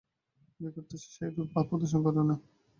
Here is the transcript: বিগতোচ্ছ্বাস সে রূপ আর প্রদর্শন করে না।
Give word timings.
বিগতোচ্ছ্বাস 0.59 1.03
সে 1.13 1.25
রূপ 1.35 1.51
আর 1.57 1.65
প্রদর্শন 1.69 1.99
করে 2.05 2.21
না। 2.21 2.35